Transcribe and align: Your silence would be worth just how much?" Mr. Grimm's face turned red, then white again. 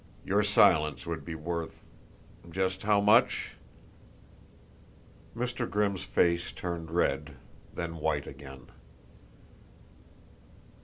Your 0.25 0.41
silence 0.41 1.05
would 1.05 1.23
be 1.23 1.35
worth 1.35 1.83
just 2.49 2.81
how 2.81 2.99
much?" 3.01 3.51
Mr. 5.35 5.69
Grimm's 5.69 6.01
face 6.05 6.51
turned 6.51 6.89
red, 6.89 7.35
then 7.75 7.97
white 7.97 8.25
again. 8.25 8.65